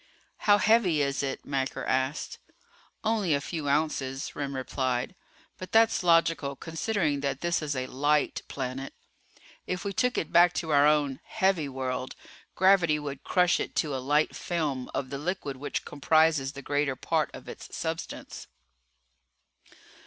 [0.49, 2.39] "How heavy is it?" Macker asked.
[3.03, 5.13] "Only a few ounces," Remm replied.
[5.59, 8.95] "But that's logical considering that this is a 'light' planet.
[9.67, 12.15] If we took it back to our own 'heavy' world,
[12.55, 16.95] gravity would crush it to a light film of the liquid which comprises the greater
[16.95, 18.47] part of its substance."